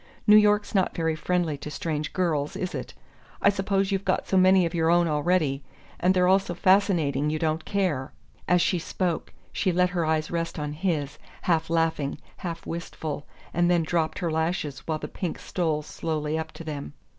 New 0.25 0.35
York's 0.35 0.73
not 0.73 0.95
very 0.95 1.15
friendly 1.15 1.59
to 1.59 1.69
strange 1.69 2.11
girls, 2.11 2.55
is 2.55 2.73
it? 2.73 2.95
I 3.39 3.49
suppose 3.49 3.91
you've 3.91 4.03
got 4.03 4.27
so 4.27 4.35
many 4.35 4.65
of 4.65 4.73
your 4.73 4.89
own 4.89 5.07
already 5.07 5.63
and 5.99 6.11
they're 6.11 6.27
all 6.27 6.39
so 6.39 6.55
fascinating 6.55 7.29
you 7.29 7.37
don't 7.37 7.65
care!" 7.65 8.11
As 8.47 8.63
she 8.63 8.79
spoke 8.79 9.31
she 9.53 9.71
let 9.71 9.91
her 9.91 10.03
eyes 10.03 10.31
rest 10.31 10.57
on 10.57 10.73
his, 10.73 11.19
half 11.43 11.69
laughing, 11.69 12.17
half 12.37 12.65
wistful, 12.65 13.27
and 13.53 13.69
then 13.69 13.83
dropped 13.83 14.17
her 14.17 14.31
lashes 14.31 14.79
while 14.87 14.97
the 14.97 15.07
pink 15.07 15.37
stole 15.37 15.83
slowly 15.83 16.35
up 16.35 16.51
to 16.53 16.63
them. 16.63 16.93